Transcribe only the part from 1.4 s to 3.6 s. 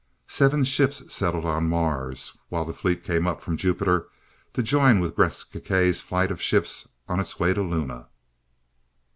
to Mars, while the fleet came up from